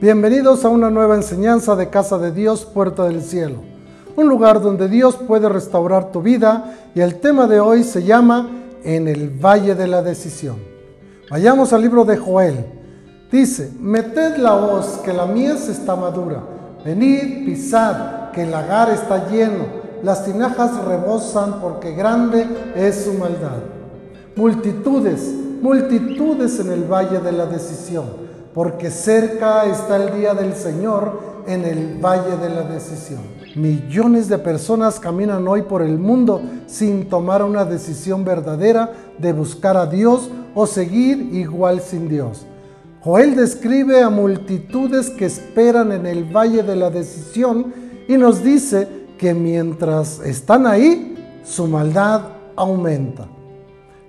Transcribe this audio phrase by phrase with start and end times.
[0.00, 3.56] Bienvenidos a una nueva enseñanza de Casa de Dios, Puerta del Cielo,
[4.16, 8.48] un lugar donde Dios puede restaurar tu vida y el tema de hoy se llama
[8.82, 10.56] En el Valle de la Decisión.
[11.30, 12.64] Vayamos al libro de Joel.
[13.30, 16.44] Dice, meted la hoz, que la mies está madura,
[16.82, 19.66] venid, pisad, que el lagar está lleno,
[20.02, 23.58] las tinajas rebosan porque grande es su maldad.
[24.34, 31.44] Multitudes, multitudes en el valle de la decisión, porque cerca está el día del Señor
[31.46, 33.20] en el valle de la decisión.
[33.54, 39.76] Millones de personas caminan hoy por el mundo sin tomar una decisión verdadera de buscar
[39.76, 42.46] a Dios o seguir igual sin Dios.
[43.02, 47.72] Joel describe a multitudes que esperan en el valle de la decisión
[48.06, 52.22] y nos dice que mientras están ahí, su maldad
[52.56, 53.26] aumenta.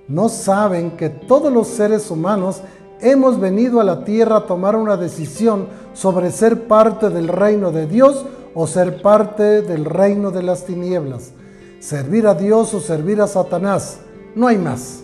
[0.07, 2.61] No saben que todos los seres humanos
[3.01, 7.87] hemos venido a la tierra a tomar una decisión sobre ser parte del reino de
[7.87, 11.31] Dios o ser parte del reino de las tinieblas.
[11.79, 13.99] Servir a Dios o servir a Satanás.
[14.35, 15.03] No hay más.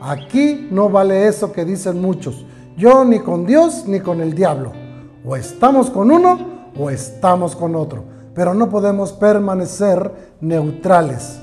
[0.00, 2.44] Aquí no vale eso que dicen muchos.
[2.76, 4.72] Yo ni con Dios ni con el diablo.
[5.24, 6.38] O estamos con uno
[6.78, 8.04] o estamos con otro.
[8.34, 11.38] Pero no podemos permanecer neutrales.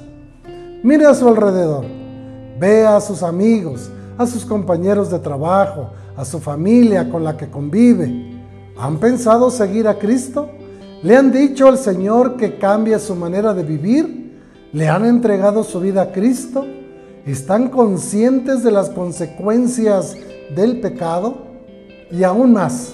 [0.84, 1.86] Mire a su alrededor.
[2.60, 7.50] Ve a sus amigos, a sus compañeros de trabajo, a su familia con la que
[7.50, 8.38] convive.
[8.78, 10.50] ¿Han pensado seguir a Cristo?
[11.04, 14.40] ¿Le han dicho al Señor que cambie su manera de vivir?
[14.74, 16.66] ¿Le han entregado su vida a Cristo?
[17.26, 20.16] ¿Están conscientes de las consecuencias
[20.56, 21.38] del pecado?
[22.10, 22.94] Y aún más,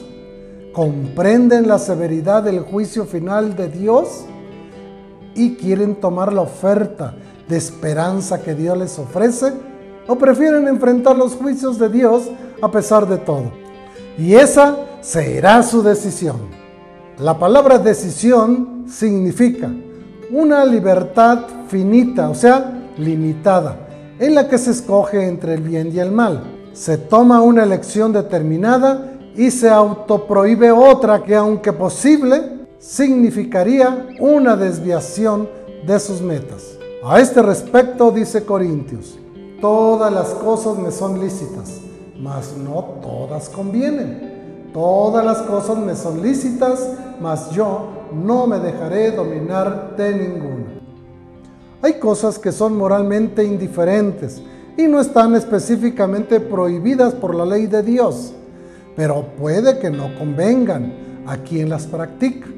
[0.73, 4.25] ¿comprenden la severidad del juicio final de Dios?
[5.35, 7.15] ¿Y quieren tomar la oferta
[7.47, 9.53] de esperanza que Dios les ofrece?
[10.07, 12.23] ¿O prefieren enfrentar los juicios de Dios
[12.61, 13.51] a pesar de todo?
[14.17, 16.37] Y esa será su decisión.
[17.17, 19.71] La palabra decisión significa
[20.31, 23.77] una libertad finita, o sea, limitada,
[24.19, 26.43] en la que se escoge entre el bien y el mal.
[26.73, 35.47] Se toma una elección determinada y se autoprohíbe otra que, aunque posible, significaría una desviación
[35.85, 36.77] de sus metas.
[37.03, 39.17] A este respecto dice Corintios,
[39.63, 41.79] todas las cosas me son lícitas,
[42.19, 44.67] mas no todas convienen.
[44.73, 46.85] Todas las cosas me son lícitas,
[47.21, 50.65] mas yo no me dejaré dominar de ninguna.
[51.81, 54.41] Hay cosas que son moralmente indiferentes
[54.75, 58.33] y no están específicamente prohibidas por la ley de Dios,
[58.97, 60.93] pero puede que no convengan
[61.25, 62.49] a quien las practica,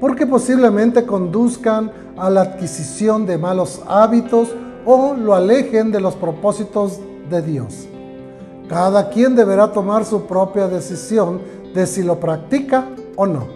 [0.00, 4.48] porque posiblemente conduzcan a la adquisición de malos hábitos
[4.90, 7.86] o lo alejen de los propósitos de Dios.
[8.70, 11.42] Cada quien deberá tomar su propia decisión
[11.74, 13.46] de si lo practica o no.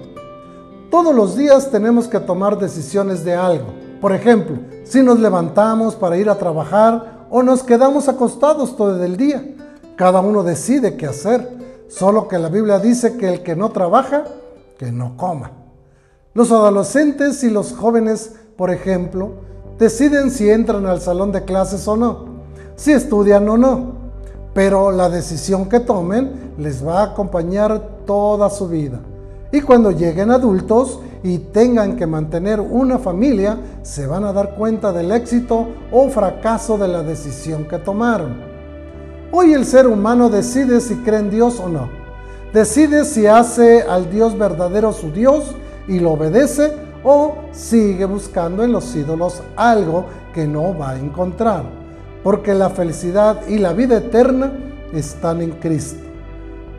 [0.91, 3.69] Todos los días tenemos que tomar decisiones de algo.
[3.99, 9.17] Por ejemplo, si nos levantamos para ir a trabajar o nos quedamos acostados todo el
[9.17, 9.55] día.
[9.97, 11.49] Cada uno decide qué hacer.
[11.89, 14.25] Solo que la Biblia dice que el que no trabaja,
[14.79, 15.53] que no coma.
[16.35, 21.97] Los adolescentes y los jóvenes, por ejemplo, deciden si entran al salón de clases o
[21.97, 22.27] no,
[22.77, 23.93] si estudian o no,
[24.55, 29.01] pero la decisión que tomen les va a acompañar toda su vida.
[29.51, 34.93] Y cuando lleguen adultos y tengan que mantener una familia, se van a dar cuenta
[34.93, 38.35] del éxito o fracaso de la decisión que tomaron.
[39.31, 41.89] Hoy el ser humano decide si cree en Dios o no.
[42.53, 45.55] Decide si hace al Dios verdadero su Dios
[45.89, 51.65] y lo obedece o sigue buscando en los ídolos algo que no va a encontrar,
[52.23, 54.53] porque la felicidad y la vida eterna
[54.93, 56.01] están en Cristo.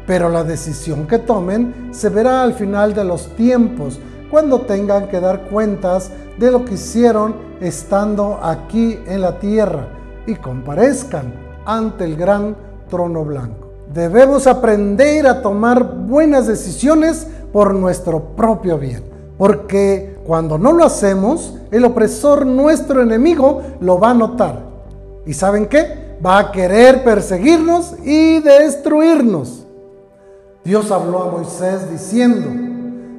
[0.05, 5.19] Pero la decisión que tomen se verá al final de los tiempos, cuando tengan que
[5.19, 9.87] dar cuentas de lo que hicieron estando aquí en la tierra
[10.25, 11.33] y comparezcan
[11.65, 12.55] ante el gran
[12.89, 13.69] trono blanco.
[13.93, 19.03] Debemos aprender a tomar buenas decisiones por nuestro propio bien,
[19.37, 24.59] porque cuando no lo hacemos, el opresor, nuestro enemigo, lo va a notar.
[25.25, 26.17] ¿Y saben qué?
[26.25, 29.65] Va a querer perseguirnos y destruirnos.
[30.63, 32.47] Dios habló a Moisés diciendo,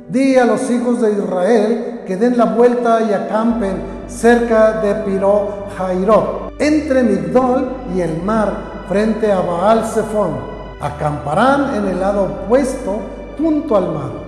[0.08, 3.76] di a los hijos de Israel que den la vuelta y acampen
[4.06, 10.54] cerca de Piro Jairot, entre Migdol y el mar, frente a Baal Zephon.
[10.80, 12.98] Acamparán en el lado opuesto,
[13.38, 14.23] junto al mar.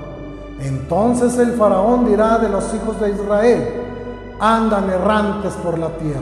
[0.61, 3.65] Entonces el faraón dirá de los hijos de Israel,
[4.41, 6.21] andan errantes por la tierra.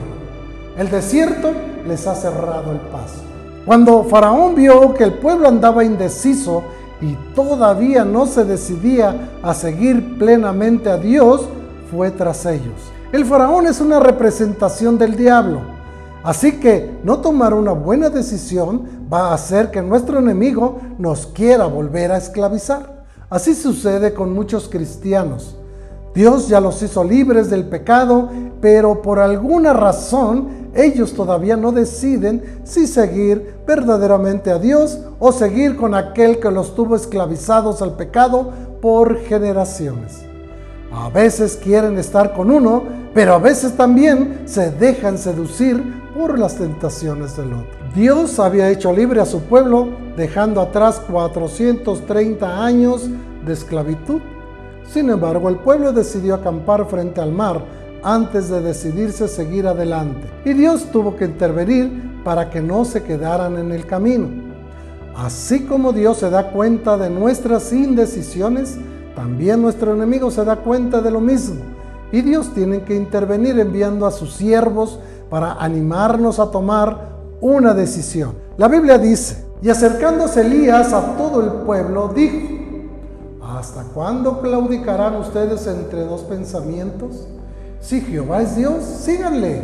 [0.77, 1.51] El desierto
[1.87, 3.21] les ha cerrado el paso.
[3.65, 6.63] Cuando Faraón vio que el pueblo andaba indeciso
[7.01, 11.47] y todavía no se decidía a seguir plenamente a Dios,
[11.89, 12.91] fue tras ellos.
[13.11, 15.61] El faraón es una representación del diablo.
[16.23, 21.65] Así que no tomar una buena decisión va a hacer que nuestro enemigo nos quiera
[21.65, 22.94] volver a esclavizar.
[23.29, 25.55] Así sucede con muchos cristianos.
[26.13, 28.29] Dios ya los hizo libres del pecado,
[28.61, 35.75] pero por alguna razón ellos todavía no deciden si seguir verdaderamente a Dios o seguir
[35.75, 38.51] con aquel que los tuvo esclavizados al pecado
[38.81, 40.21] por generaciones.
[40.93, 42.83] A veces quieren estar con uno,
[43.13, 47.77] pero a veces también se dejan seducir por las tentaciones del otro.
[47.93, 53.09] Dios había hecho libre a su pueblo, dejando atrás 430 años
[53.45, 54.21] de esclavitud.
[54.87, 57.61] Sin embargo, el pueblo decidió acampar frente al mar
[58.01, 60.27] antes de decidirse seguir adelante.
[60.45, 64.29] Y Dios tuvo que intervenir para que no se quedaran en el camino.
[65.17, 68.77] Así como Dios se da cuenta de nuestras indecisiones,
[69.15, 71.61] también nuestro enemigo se da cuenta de lo mismo.
[72.11, 74.99] Y Dios tiene que intervenir enviando a sus siervos
[75.35, 77.09] para animarnos a tomar
[77.41, 78.35] una decisión.
[78.55, 82.37] La Biblia dice, y acercándose Elías a todo el pueblo, dijo,
[83.43, 87.27] ¿hasta cuándo claudicarán ustedes entre dos pensamientos?
[87.81, 89.61] Si Jehová es Dios, síganle.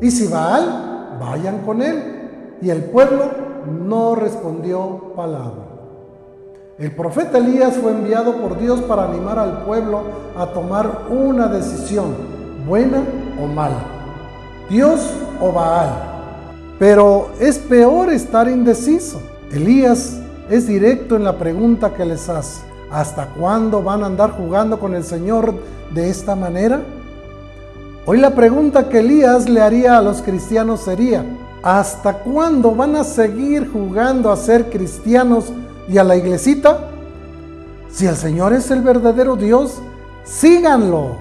[0.00, 2.56] Y si Baal, vayan con él.
[2.62, 3.24] Y el pueblo
[3.86, 5.66] no respondió palabra.
[6.78, 10.04] El profeta Elías fue enviado por Dios para animar al pueblo
[10.38, 12.14] a tomar una decisión,
[12.66, 13.02] buena
[13.38, 14.01] o mala.
[14.72, 15.02] Dios
[15.38, 15.90] o Baal.
[16.78, 19.20] Pero es peor estar indeciso.
[19.52, 22.62] Elías es directo en la pregunta que les hace.
[22.90, 25.54] ¿Hasta cuándo van a andar jugando con el Señor
[25.94, 26.80] de esta manera?
[28.06, 31.22] Hoy la pregunta que Elías le haría a los cristianos sería,
[31.62, 35.52] ¿hasta cuándo van a seguir jugando a ser cristianos
[35.86, 36.88] y a la iglesita?
[37.90, 39.82] Si el Señor es el verdadero Dios,
[40.24, 41.16] síganlo.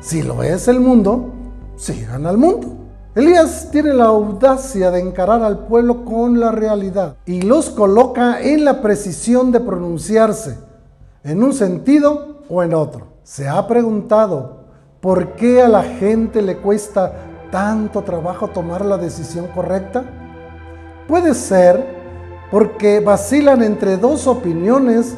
[0.00, 1.32] Si lo es el mundo,
[1.76, 2.73] sigan al mundo.
[3.14, 8.64] Elías tiene la audacia de encarar al pueblo con la realidad y los coloca en
[8.64, 10.58] la precisión de pronunciarse
[11.22, 13.06] en un sentido o en otro.
[13.22, 14.64] Se ha preguntado
[15.04, 17.12] ¿Por qué a la gente le cuesta
[17.50, 20.02] tanto trabajo tomar la decisión correcta?
[21.06, 21.86] Puede ser
[22.50, 25.14] porque vacilan entre dos opiniones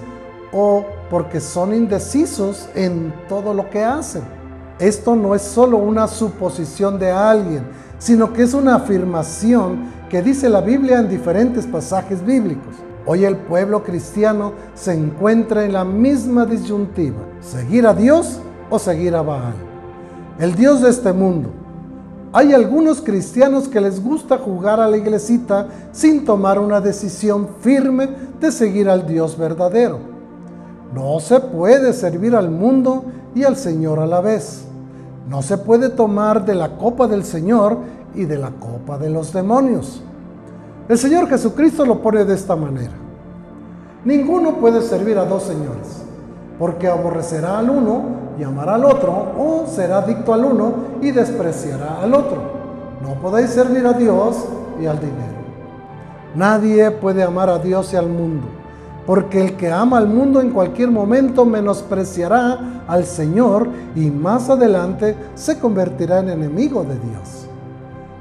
[0.52, 4.25] o porque son indecisos en todo lo que hacen.
[4.81, 7.64] Esto no es solo una suposición de alguien,
[7.98, 12.75] sino que es una afirmación que dice la Biblia en diferentes pasajes bíblicos.
[13.06, 19.14] Hoy el pueblo cristiano se encuentra en la misma disyuntiva, seguir a Dios o seguir
[19.14, 19.54] a Baal
[20.38, 21.50] el Dios de este mundo.
[22.32, 28.08] Hay algunos cristianos que les gusta jugar a la iglesita sin tomar una decisión firme
[28.40, 29.99] de seguir al Dios verdadero.
[30.94, 33.04] No se puede servir al mundo
[33.34, 34.64] y al Señor a la vez.
[35.28, 37.78] No se puede tomar de la copa del Señor
[38.14, 40.02] y de la copa de los demonios.
[40.88, 42.93] El Señor Jesucristo lo pone de esta manera.
[44.05, 46.05] Ninguno puede servir a dos señores,
[46.61, 48.02] porque aborrecerá al uno
[48.38, 52.38] y amará al otro, o será adicto al uno y despreciará al otro.
[53.02, 54.44] No podéis servir a Dios
[54.80, 55.37] y al dinero.
[56.37, 58.47] Nadie puede amar a Dios y al mundo,
[59.06, 65.16] porque el que ama al mundo en cualquier momento menospreciará al Señor y más adelante
[65.34, 67.46] se convertirá en enemigo de Dios.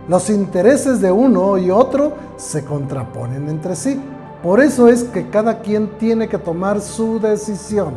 [0.08, 4.00] Los intereses de uno y otro se contraponen entre sí.
[4.44, 7.96] Por eso es que cada quien tiene que tomar su decisión.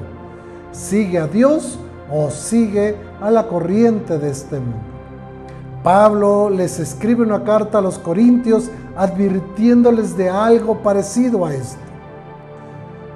[0.73, 1.79] ¿Sigue a Dios
[2.11, 4.79] o sigue a la corriente de este mundo.
[5.83, 11.88] Pablo les escribe una carta a los corintios advirtiéndoles de algo parecido a esto.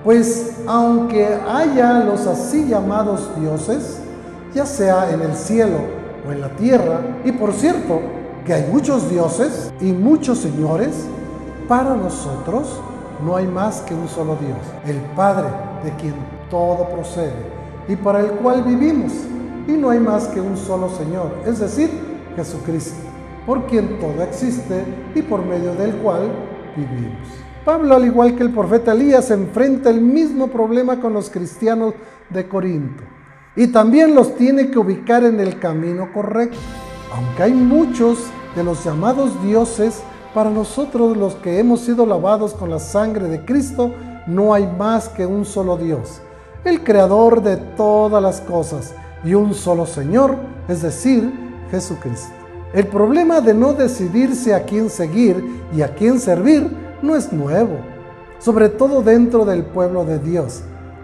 [0.04, 4.00] Pues aunque haya los así llamados dioses,
[4.52, 5.78] ya sea en el cielo
[6.28, 8.00] o en la tierra, y por cierto
[8.44, 11.06] que hay muchos dioses y muchos señores,
[11.68, 12.80] para nosotros
[13.24, 15.48] no hay más que un solo Dios, el Padre
[15.84, 16.14] de quien
[16.50, 19.12] todo procede y para el cual vivimos.
[19.68, 21.88] Y no hay más que un solo Señor, es decir,
[22.34, 22.96] Jesucristo,
[23.46, 26.32] por quien todo existe y por medio del cual
[26.74, 27.28] vivimos.
[27.64, 31.94] Pablo, al igual que el profeta Elías, enfrenta el mismo problema con los cristianos
[32.30, 33.02] de Corinto
[33.54, 36.58] y también los tiene que ubicar en el camino correcto.
[37.14, 38.18] Aunque hay muchos
[38.56, 40.02] de los llamados dioses,
[40.34, 43.94] para nosotros los que hemos sido lavados con la sangre de Cristo,
[44.26, 46.22] no hay más que un solo Dios
[46.64, 50.36] el creador de todas las cosas, y un solo Señor,
[50.68, 51.32] es decir,
[51.70, 52.32] Jesucristo.
[52.72, 56.70] El problema de no decidirse a quién seguir y a quién servir
[57.02, 57.78] no es nuevo.
[58.38, 60.62] sobre todo dentro del pueblo de Dios.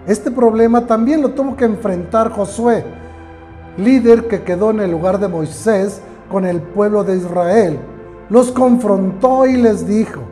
[0.09, 2.83] Este problema también lo tuvo que enfrentar Josué,
[3.77, 7.79] líder que quedó en el lugar de Moisés con el pueblo de Israel.
[8.29, 10.23] Los confrontó y les dijo,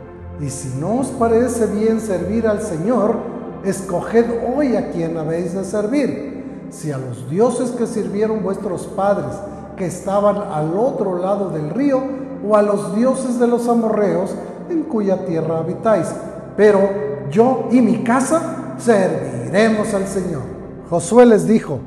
[0.41, 3.15] y si no os parece bien servir al Señor,
[3.63, 9.33] escoged hoy a quien habéis de servir, si a los dioses que sirvieron vuestros padres,
[9.77, 12.01] que estaban al otro lado del río,
[12.45, 14.35] o a los dioses de los amorreos,
[14.69, 16.07] en cuya tierra habitáis.
[16.55, 16.89] Pero
[17.29, 20.43] yo y mi casa serviremos al Señor.
[20.89, 21.79] Josué les dijo,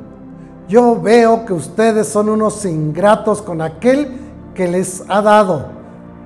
[0.68, 4.18] yo veo que ustedes son unos ingratos con aquel
[4.54, 5.66] que les ha dado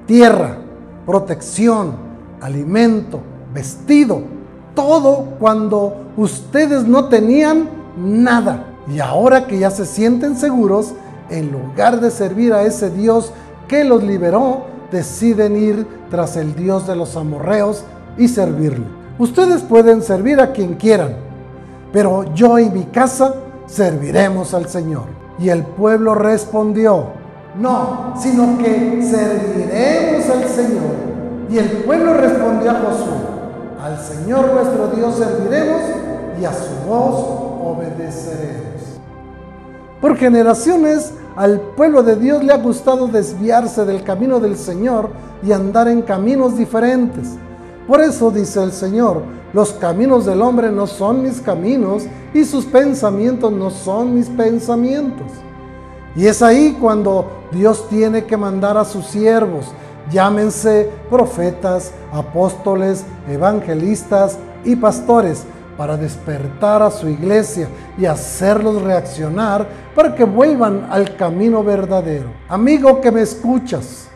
[0.07, 0.59] tierra,
[1.07, 1.95] protección,
[2.41, 3.21] alimento,
[3.55, 4.23] vestido,
[4.75, 8.65] todo cuando ustedes no tenían nada.
[8.93, 10.93] Y ahora que ya se sienten seguros,
[11.31, 13.33] en lugar de servir a ese Dios
[13.67, 17.83] que los liberó, deciden ir tras el Dios de los amorreos
[18.17, 18.87] y servirle.
[19.19, 21.17] Ustedes pueden servir a quien quieran,
[21.93, 23.35] pero yo y mi casa
[23.67, 25.07] serviremos al Señor.
[25.41, 27.07] Y el pueblo respondió,
[27.61, 30.95] no, sino que serviremos al Señor.
[31.51, 33.19] Y el pueblo respondió a Josué,
[33.83, 35.83] al Señor nuestro Dios serviremos
[36.41, 37.25] y a su voz
[37.65, 39.01] obedeceremos.
[40.01, 45.11] Por generaciones al pueblo de Dios le ha gustado desviarse del camino del Señor
[45.43, 47.31] y andar en caminos diferentes.
[47.89, 49.23] Por eso dice el Señor,
[49.53, 55.27] los caminos del hombre no son mis caminos y sus pensamientos no son mis pensamientos.
[56.17, 59.67] Y es ahí cuando Dios tiene que mandar a sus siervos,
[60.11, 65.45] llámense profetas, apóstoles, evangelistas y pastores,
[65.77, 72.29] para despertar a su iglesia y hacerlos reaccionar para que vuelvan al camino verdadero.
[72.49, 74.09] Amigo que me escuchas,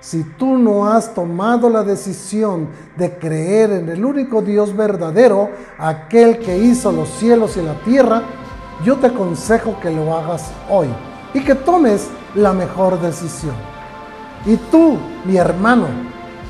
[0.00, 6.38] si tú no has tomado la decisión de creer en el único Dios verdadero, aquel
[6.38, 8.22] que hizo los cielos y la tierra,
[8.84, 10.88] yo te aconsejo que lo hagas hoy
[11.32, 13.54] y que tomes la mejor decisión.
[14.44, 15.86] Y tú, mi hermano,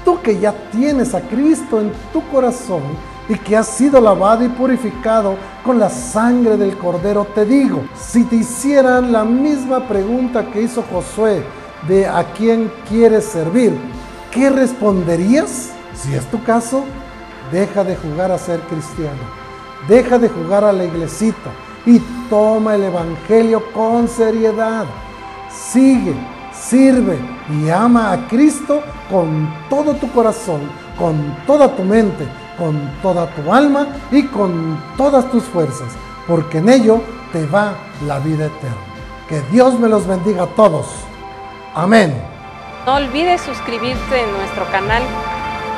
[0.02, 2.82] tú que ya tienes a Cristo en tu corazón
[3.28, 8.24] y que has sido lavado y purificado con la sangre del Cordero, te digo, si
[8.24, 11.42] te hicieran la misma pregunta que hizo Josué,
[11.88, 13.76] de a quién quieres servir,
[14.30, 15.70] ¿qué responderías?
[15.94, 16.84] Si es tu caso,
[17.50, 19.22] deja de jugar a ser cristiano,
[19.88, 21.50] deja de jugar a la iglesita
[21.84, 21.98] y
[22.30, 24.84] toma el Evangelio con seriedad.
[25.50, 26.14] Sigue,
[26.52, 27.18] sirve
[27.50, 30.60] y ama a Cristo con todo tu corazón,
[30.98, 32.26] con toda tu mente,
[32.62, 35.88] con toda tu alma y con todas tus fuerzas,
[36.28, 37.00] porque en ello
[37.32, 37.74] te va
[38.06, 38.76] la vida eterna.
[39.28, 40.86] Que Dios me los bendiga a todos.
[41.74, 42.14] Amén.
[42.86, 45.02] No olvides suscribirte en nuestro canal.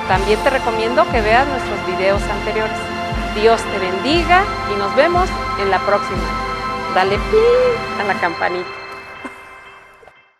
[0.08, 2.76] También te recomiendo que veas nuestros videos anteriores.
[3.34, 4.42] Dios te bendiga
[4.74, 5.26] y nos vemos
[5.62, 6.28] en la próxima.
[6.94, 8.83] Dale pin a la campanita.